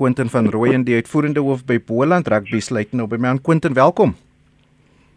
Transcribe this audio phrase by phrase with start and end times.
[0.00, 3.74] Quentin van Rooyen, die uitvoerende hoof by Boland Rugby sluit nou by my aan Quentin,
[3.76, 4.14] welkom.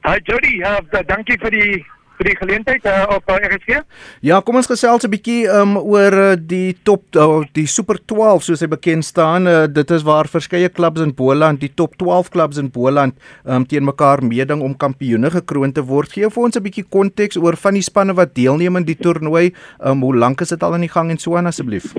[0.03, 1.83] Hi Jody, uh, dankie vir die
[2.17, 3.79] vir die geleentheid uh, op uh, RSG.
[4.27, 8.43] Ja, kom ons gesels 'n bietjie um, oor uh, die top uh, die Super 12
[8.43, 9.47] soos hy bekend staan.
[9.47, 13.15] Uh, dit is waar verskeie klubs in Boland, die top 12 klubs in Boland,
[13.47, 16.11] um, teen mekaar meeding om kampioene gekroon te word.
[16.11, 19.53] Gee vir ons 'n bietjie konteks oor van die spanne wat deelneem aan die toernooi.
[19.79, 21.95] Um, hoe lank is dit al aan die gang en so aan asseblief?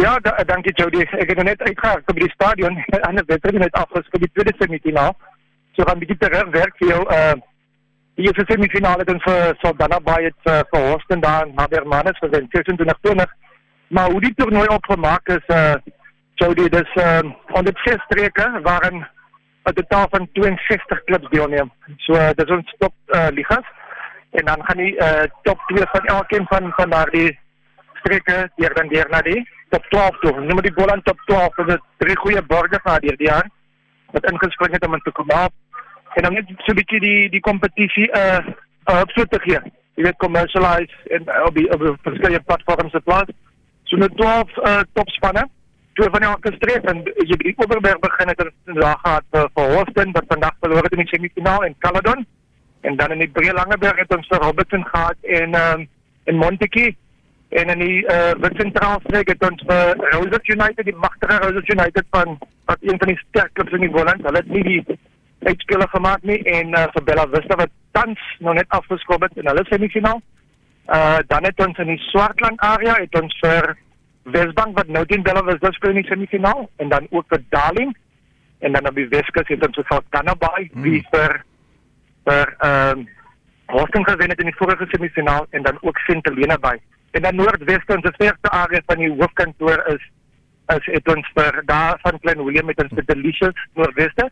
[0.00, 1.02] Ja, da, dankie Jody.
[1.20, 2.76] Ek het net uitgegaan by die stadion
[3.08, 5.12] en het wedstryd net afgeskop die tweede semifinaal.
[5.76, 7.38] So gaan bietjie terug werk vir jou uh
[8.18, 12.18] Die eerste semifinale dan vir Saldanha Bay het uh, vir Horsten daar na der Mannes
[12.20, 13.30] vir 2620.
[13.96, 15.76] Maar hoe die toernooi opgemaak is uh
[16.40, 17.22] sou dit is uh
[17.60, 19.04] onder ses streke waarin
[19.68, 21.72] 'n totaal van 62 klubs deelneem.
[21.96, 23.68] So uh, dit is ons top uh ligas
[24.30, 27.38] en dan gaan die uh top 2 van elkeen van van daardie
[28.00, 29.40] streke deur dan deur na die
[29.70, 30.34] top 12 toe.
[30.40, 33.48] Noem die Boland top 12 vir die drie goeie borgers na deur die jaar
[34.10, 35.54] wat ingespring het om in te kom op
[36.14, 38.40] en dan net so 'n bietjie die die kompetisie uh
[38.90, 39.60] uh so te gee.
[39.94, 43.30] Jy weet commercialize en uh, op die op die verskeie platforms te plaas.
[43.84, 45.48] So net 12 uh topspanne.
[45.92, 49.72] Twee van elke streep en jy die Oberberg begin het die dag gehad vir, vir
[49.74, 52.26] Houston wat vandag verloor het in die semifinaal en Caledon.
[52.80, 55.88] En dan in die Breë Langeberg het ons vir Robertson gehad en um
[56.24, 56.96] in Montetjie
[57.50, 61.70] en in die uh wat sentraal streek het ons vir Roses United die magtige Roses
[61.74, 62.36] United van
[62.70, 64.22] wat een van die sterk klubs in die Boland.
[64.22, 64.98] Hulle het nie die
[65.42, 69.50] uitspeler gemaak nie en uh, vir Bella Vista wat tans nog net afgeskop het in
[69.50, 70.20] hulle semifinaal.
[70.86, 73.74] Uh dan het ons in die Swartland area het ons vir
[74.30, 77.96] Wesbank wat nou teen Bella Vista speel in die semifinaal en dan ook vir Darling
[78.58, 80.82] en dan op die Weskus het ons vir Kanabai hmm.
[80.82, 81.40] wie vir
[82.28, 83.08] vir ehm um,
[83.70, 86.74] Houston gewen het in die vorige semifinaal en dan ook St Helena by.
[87.10, 90.08] En dan Noordweste ons eerste area van die hoofkantoor is
[90.70, 94.28] is het ons vir daar van Klein Willem met ons Delicious Noordweste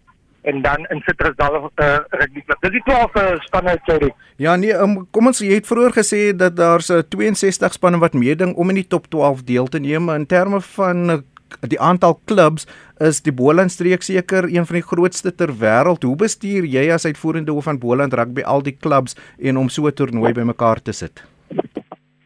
[0.46, 2.60] en dan in Citrusdal uh, rugby club.
[2.62, 4.12] Dis die 12 uh, spanne sorry.
[4.38, 8.14] Ja nee, um, kom ons jy het vroeër gesê dat daar's uh, 62 spanne wat
[8.14, 11.18] meeding om in die top 12 deel te neem in terme van uh,
[11.66, 12.68] die aantal klubs
[13.02, 16.06] is die Boland streek seker een van die grootste ter wêreld.
[16.06, 19.88] Hoe bestuur jy as uitvoerende hoof van Boland rugby al die klubs en om so
[19.88, 21.24] 'n toernooi bymekaar te sit?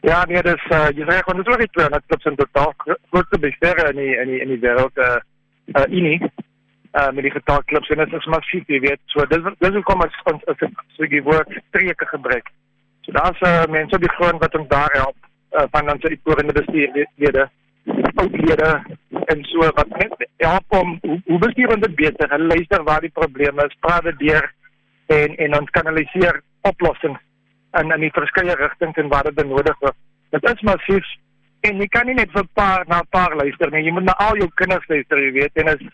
[0.03, 3.39] Ja, nee, dis uh, jy sê gewoon dis ook iets wat klubs in totaal grootste
[3.39, 5.21] bestuur in die in die in die wêreld uh,
[5.79, 9.01] uh unie uh, met die getal klubs en dit is massief, jy weet.
[9.15, 12.51] So dis dis hoekom ons ons as ek so die woord streke gebruik.
[13.07, 15.17] So daar's uh, mense op die grond wat ons daar help
[15.55, 17.49] uh, van ons die vorige bestuurlede,
[18.19, 18.73] outlede
[19.31, 22.35] en so wat net help om hoe, hoe bestuur ons dit beter?
[22.35, 24.51] Hulle luister waar die probleme is, praat dit deur
[25.15, 27.23] en en ons kanaliseer oplossings
[27.81, 29.97] in in die verskeie rigtings en waar dit benodig word.
[30.31, 31.07] Dit is massief
[31.63, 33.85] en jy kan nie net vir paar na paar luister nie.
[33.87, 35.85] Jy moet na al jou kinders luister, jy weet, en is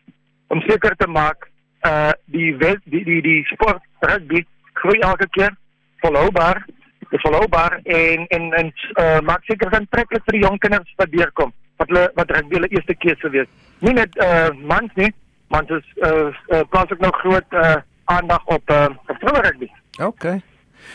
[0.49, 1.49] om seker te maak
[1.87, 4.45] uh die wet, die die die sport rugby
[4.81, 5.55] groei elke keer
[6.03, 6.65] volhoubaar
[7.11, 11.13] is volhoubaar en en en uh maak seker dan treklik vir die jong kinders wat
[11.15, 13.49] deurkom wat hulle wat rugby hulle eerste keuse wees
[13.87, 15.11] nie net uh mans nie
[15.55, 19.71] mans is uh, uh plaas ook nog groot uh aandag op uh op rugby
[20.11, 20.41] okay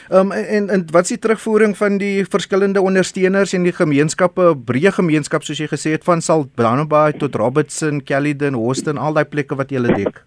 [0.10, 4.94] um, en en wat is die terugvoering van die verskillende ondersteuners en die gemeenskappe, breë
[5.00, 9.72] gemeenskap soos jy gesê het van Saldanha tot Robertson, Caledon, Houston, al daai plekke wat
[9.72, 10.24] jy lê dek?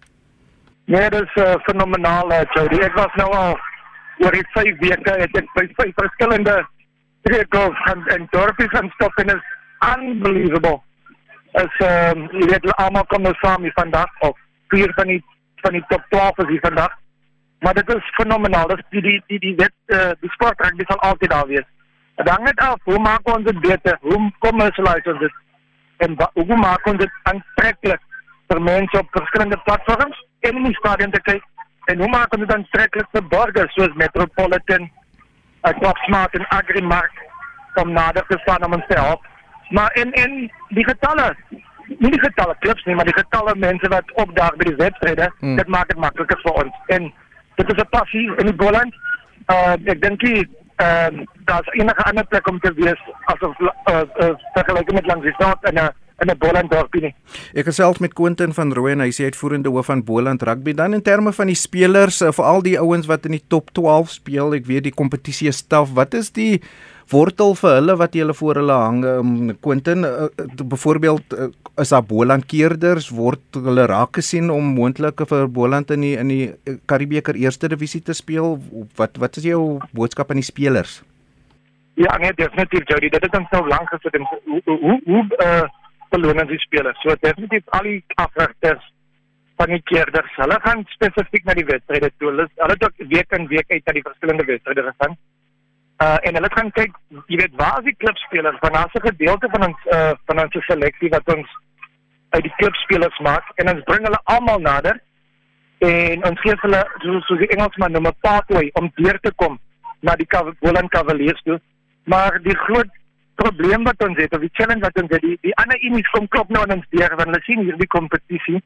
[0.86, 2.78] Nee, dit is uh, fenomenaal, uh, Jody.
[2.86, 3.56] Ek was nou al
[4.22, 6.60] oor die 5 weke het ek by vyf verskillende
[7.26, 9.46] streke en en dorpe gaan stop en is
[9.94, 10.78] unbelievable.
[11.52, 14.38] As ehm um, jy weet almal kom nou saam hier vandag of
[14.72, 15.22] vier van die
[15.64, 16.94] van die top 12 is hier vandag
[17.58, 18.68] maar dit is fenomenaal.
[18.68, 21.68] Dis die die die die wet uh, die sport rugby sal altyd daar wees.
[22.16, 23.98] Dit hang net af hoe maak ons dit beter?
[24.00, 25.42] Hoe kom ons laat ons dit
[26.04, 28.02] en hoe maak ons dit aantreklik
[28.48, 31.44] vir mense op verskillende platforms en in die stadion te kyk?
[31.92, 34.90] En hoe maak ons dit aantreklik vir burgers soos Metropolitan,
[35.64, 37.24] uh, Top Smart en Agrimark
[37.80, 39.24] om nader te staan om ons te help?
[39.70, 40.36] Maar in in
[40.68, 41.34] die getalle
[41.86, 45.56] nie die getalle klubs nie, maar die getalle mense wat opdaag by die wedstryde, hmm.
[45.60, 46.80] dit maak dit makliker vir ons.
[46.96, 47.12] En
[47.56, 48.94] dit is 'n passie in die Boland.
[49.48, 53.00] Uh ek dink jy ehm uh, daar's enige ander plek om te wees
[53.32, 57.14] asof uh, uh vergelyk met langs die stad en 'n in 'n Boland dorpie nie.
[57.54, 60.72] Ek gesels met Quentin van Rooyen, hy sê uitvoerende hoof van Boland Rugby.
[60.74, 64.10] Dan in terme van die spelers, uh, veral die ouens wat in die top 12
[64.10, 65.92] speel, ek weet die kompetisie is taaf.
[65.92, 66.62] Wat is die
[67.12, 69.32] wortel vir hulle wat jy hulle voor hulle hang um,
[69.62, 70.28] Quentin uh,
[70.62, 71.48] byvoorbeeld uh,
[71.82, 76.32] is daar Boland keerders word hulle raak gesien om moontlike vir Boland in die in
[76.32, 78.58] die Karibeker eerste divisie te speel
[78.98, 81.02] wat wat is jou boodskap aan die spelers
[81.96, 85.66] Ja nee definitief Jody dit het ons nou lank gesit en hoe hoe hoe uh,
[86.10, 86.98] beloning die spelers.
[87.02, 88.84] So definitief al die afrigters
[89.60, 92.30] van die keerders, hulle gaan spesifiek na die wedstryde toe.
[92.32, 95.16] Hulle hulle dalk week in week uit na die verskillende wedstryde gaan.
[96.04, 96.92] Uh en hulle gaan kyk,
[97.32, 98.58] jy weet, waar is die klubspelers?
[98.60, 101.48] Want daar's 'n gedeelte van ons uh van ons seleksie wat ons
[102.30, 105.00] uit die klubspelers maak en ons bring hulle almal nader
[105.78, 109.58] en ons gee hulle so so die Engelsman noem 'n pathway om deur te kom
[110.00, 111.60] na die Golden Cavaliers toe.
[112.04, 112.90] Maar die groot
[113.34, 116.28] probleem wat ons het of die challenge wat ons het, die, die ander unies kom
[116.28, 118.60] klop nou aan ons deur want hulle sien hierdie kompetisie.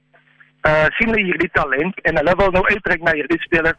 [0.66, 3.78] Uh sien hulle hierdie talent en hulle wil nou uittrek na hierdie spelers.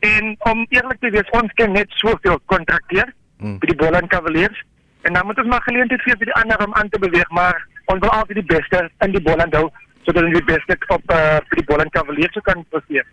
[0.00, 3.58] En om eerlik te wees, ons kan net soveel kontrakteer hmm.
[3.60, 4.64] vir die Golden Cavaliers
[5.08, 7.56] en dan moet ons maar geleentheid gee vir die ander om aan te beweeg, maar
[7.92, 9.68] ons wil altyd die beste in die Golden hou
[10.06, 13.04] sodat hulle die beste op uh, die Boland Cavaliers kan presteer.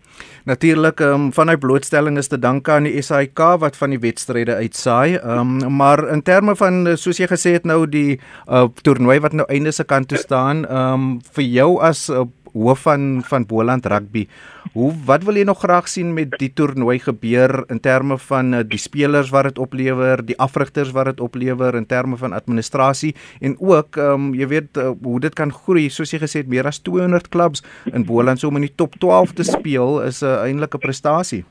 [0.48, 5.18] Natuurlik, um, vanuit blootstelling is te danke aan die SAIK wat van die wedstryde uitsaai.
[5.20, 9.46] Um, maar in terme van soos jy gesê het nou die uh, toernooi wat nou
[9.52, 14.26] einde se kant toe staan, um, vir jou as uh, hoof van van Boland Rugby.
[14.72, 18.62] Hoe wat wil jy nog graag sien met die toernooi gebeur in terme van uh,
[18.66, 23.56] die spelers wat dit oplewer, die afrigters wat dit oplewer in terme van administrasie en
[23.58, 26.66] ook ehm um, jy weet uh, hoe dit kan groei soos jy gesê het meer
[26.66, 30.26] as 200 klubs in Boland so om in die top 12 te speel is 'n
[30.26, 31.44] uh, eintlike prestasie.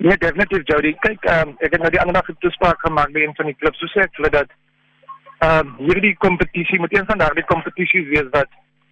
[0.00, 0.94] Ja, definitief Jody.
[1.04, 3.56] Kyk, um, ek het nou die ander dag 'n toespraak gemaak by een van die
[3.60, 3.78] klubs.
[3.78, 4.48] So sê ek hulle dat
[5.40, 8.48] ehm um, hierdie kompetisie moet een van daardie kompetisies wees wat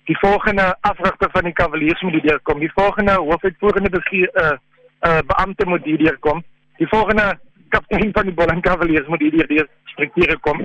[0.09, 2.59] die volgende afrigter van die Cavaliers moet hier kom.
[2.59, 4.57] Die volgende hoofuitvoerende bestuur uh
[5.09, 6.45] uh beampte moet hier kom.
[6.77, 7.39] Die volgende
[7.69, 10.61] kaptein van die Boland Cavaliers moet hier die strukture kom.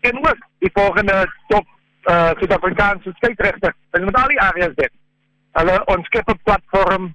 [0.00, 1.66] En ook die volgende top
[2.10, 3.74] uh Suid-Afrikaanse skeieregter.
[3.90, 4.92] Hulle moet al die areas dit.
[5.52, 7.14] Hulle ons skep 'n platform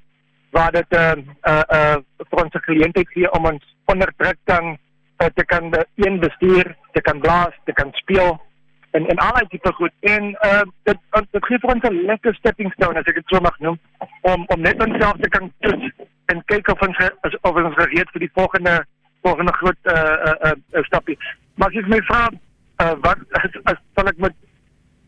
[0.51, 1.15] waar dit uh
[1.51, 1.95] uh, uh
[2.29, 4.77] vir ons kliënte gee om ons onder druk kan
[5.21, 8.41] uh, te kan een bestuur, te kan blaas, te kan speel
[8.95, 10.99] en en al die tipe goed en uh dit
[11.35, 13.79] dit gee vir ons 'n lekker stepping stone as ek dit so mag noem
[14.31, 15.91] om om net onsself te kan toets
[16.33, 17.01] en kyk of ons
[17.41, 18.75] of ons gereed vir die volgende
[19.27, 21.17] volgende groot uh uh, uh stapie.
[21.55, 22.23] Maar as jy my vra
[22.83, 24.35] uh wat as, as sal ek met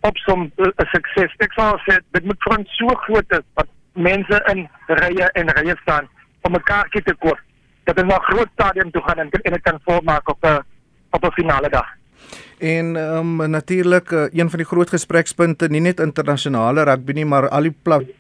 [0.10, 3.70] opsom 'n uh, sukses ek sal sê dit moet vir ons so groot is wat
[3.94, 4.68] mense in
[5.02, 6.10] rye en rye staan
[6.42, 7.40] om mekaar te koop
[7.84, 10.60] dat ons na groot stadium toe gaan en dit kan volmaak op 'n
[11.12, 11.97] op 'n finale dag.
[12.58, 17.26] En ehm um, natuurlik uh, een van die groot gesprekspunte nie net internasionale rugby nie,
[17.26, 17.76] maar al die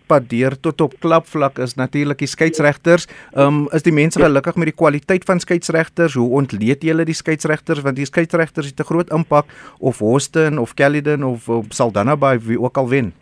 [0.07, 3.07] pad deur tot op klubvlak is natuurlik die skeieregters.
[3.33, 6.13] Ehm um, is die mense gelukkig met die kwaliteit van skeieregters?
[6.13, 9.45] Hoe ontleed julle die skeieregters want die skeieregters het 'n groot impak
[9.79, 13.13] of Houston of Caledon of, of Saldanha by wie ook al wen.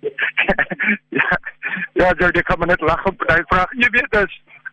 [1.20, 1.38] ja,
[1.92, 3.72] ja, jy jy kom net lag op daai vraag.
[3.72, 4.30] Jy weet dit.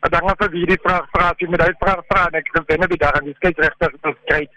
[0.10, 2.88] Dan gaan vir hierdie vraag vra, jy met daai vraag vra en ek dink binne
[2.88, 4.50] die dag aan die skeieregters is kyk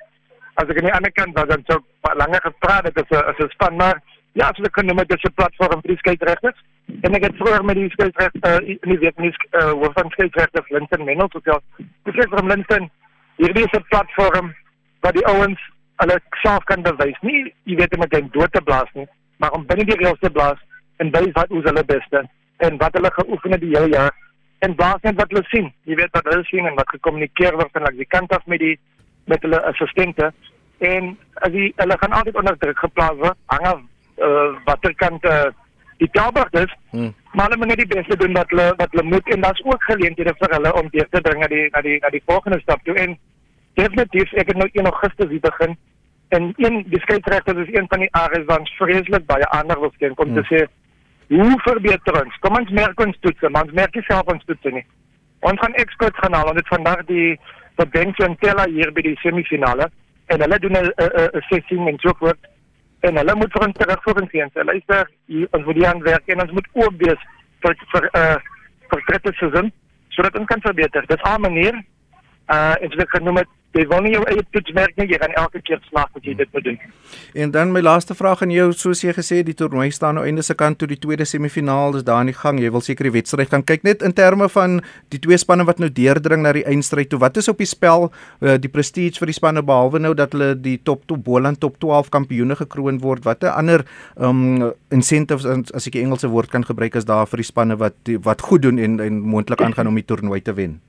[0.55, 1.79] as ek aan die ander kant was dan sou
[2.21, 4.03] langer gepraat het as 'n as 'n span maar
[4.33, 6.59] ja ek kan noem dit 'n platform vir die skeieregters
[7.03, 10.71] en ek het vroeër met die skeieregters uh, in die nie uh, hoof van skeieregters
[10.71, 11.59] Linton tot ja
[12.05, 12.91] dis ek van Linton
[13.37, 14.55] hierdie is 'n platform
[15.01, 15.61] wat die ouens
[15.97, 19.09] hulle self kan bewys nie jy weet om dit dood te blaas nie
[19.39, 20.59] maar om binne die reëls te blaas
[21.03, 22.23] en wys wat ons hulle beste
[22.67, 24.13] en wat hulle geoefen het die hele jaar.
[24.65, 25.71] En blaas net wat hulle sien.
[25.89, 28.63] Jy weet wat hulle sien en wat gekommunikeer word en aan die kant af met
[28.63, 28.77] die
[29.31, 30.33] met hulle assistente
[30.79, 31.19] en
[31.51, 33.81] die, hulle gaan altyd onder druk geplaas word hang af
[34.19, 35.51] uh, watter kant uh,
[36.03, 37.15] die tabak is hmm.
[37.33, 39.89] maar hulle moet net die beste doen wat hulle wat hulle moet en daar's ook
[39.91, 42.85] geleenthede vir hulle om deur te dring na die na die na die volgende stap
[42.85, 43.19] toe en
[43.81, 45.77] definitief ek het nou 1 Augustus hier begin
[46.37, 50.15] en een die skeieregter is een van die areas wat vreeslik baie ander wil sien
[50.21, 50.43] kom hmm.
[50.43, 50.65] te sê
[51.39, 54.75] hoe verbeter ons kom ons merk ons toetse maar ons merk nie self ons toetse
[54.79, 54.87] nie
[55.51, 57.31] ons gaan experts gaan haal en dit vandag die
[57.77, 59.91] vir Benson Teller hier by die semifinale
[60.33, 60.93] en hulle doen 'n
[61.41, 62.39] assessing en so voort
[63.01, 64.47] en hulle moet vir ons terugvoering gee.
[64.55, 67.21] Hulle luister hier ons moet aan werk en ons moet oop wees
[67.65, 68.39] vir vir uh
[68.91, 69.73] vir dritte seisoen
[70.09, 71.07] sodat ons kan verbeter.
[71.07, 71.75] Dis 'n manier
[72.49, 75.19] uh en dit kan nou met jy wil nie jou eie toets merk nie, jy
[75.21, 76.79] gaan elke keer slag as jy dit moet doen.
[77.45, 80.45] En dan my laaste vraag aan jou, soos jy gesê die toernooi staan nou einde
[80.47, 82.61] se kant toe die tweede semifinaal is daar in die gang.
[82.63, 84.79] Jy wil seker die wedstryd gaan kyk net in terme van
[85.15, 87.21] die twee spanne wat nou deurdring na die eindstryd toe.
[87.23, 88.11] Wat is op die spel?
[88.41, 91.79] Uh, die prestige vir die spanne behalwe nou dat hulle die top top Boland top
[91.83, 93.27] 12 kampioene gekroon word.
[93.27, 97.51] Watter ander um incentives as ek die Engelse woord kan gebruik is daar vir die
[97.51, 100.81] spanne wat wat goed doen en en moontlik aangaan om die toernooi te wen?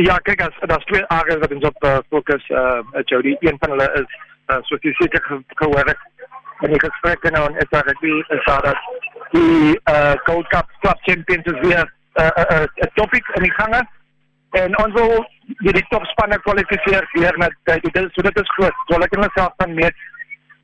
[0.00, 3.36] Ja, kyk as daar's twee areas wat ons op uh, fokus eh uh, Jody.
[3.40, 4.12] Een van hulle is
[4.52, 6.00] uh, soos jy seker gehoor het
[6.64, 8.80] in die gesprekke nou en is daar die is daar dat
[9.34, 13.42] die eh uh, Gold Cup Club Champions is weer 'n uh, uh, uh, topic in
[13.42, 13.82] die gange.
[14.50, 15.12] En ons wil
[15.58, 18.80] die, die topspanne kwalifiseer vir na dit is so dit is groot.
[18.86, 19.96] So hulle kan self van meet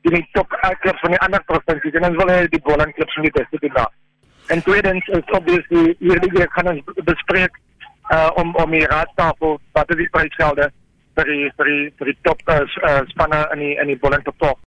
[0.01, 3.15] in die top klubs van die ander provinsies en ons wil hê die Boland klubs
[3.15, 3.85] moet dit beste doen.
[4.47, 7.53] En tweedens is obviously hierdie gaan ons bespreek
[8.11, 10.69] uh, om om die raadstafel wat is die prysgelde
[11.17, 12.61] vir die vir die vir die top uh,
[13.11, 14.55] spanne in die in die Boland top 12.